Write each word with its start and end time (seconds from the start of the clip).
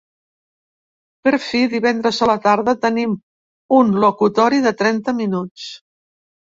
Per 1.27 1.33
fi, 1.49 1.61
divendres 1.75 2.21
a 2.27 2.31
la 2.31 2.37
tarda 2.47 2.75
tenim 2.89 3.15
un 3.83 3.95
locutori 4.07 4.67
de 4.69 4.77
trenta 4.83 5.19
minuts. 5.25 5.73